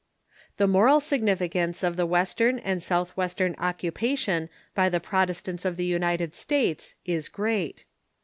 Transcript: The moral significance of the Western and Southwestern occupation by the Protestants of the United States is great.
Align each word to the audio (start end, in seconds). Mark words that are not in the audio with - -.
The 0.57 0.65
moral 0.65 0.99
significance 0.99 1.83
of 1.83 1.95
the 1.95 2.07
Western 2.07 2.57
and 2.57 2.81
Southwestern 2.81 3.53
occupation 3.59 4.49
by 4.73 4.89
the 4.89 4.99
Protestants 4.99 5.63
of 5.63 5.77
the 5.77 5.85
United 5.85 6.33
States 6.33 6.95
is 7.05 7.27
great. 7.29 7.85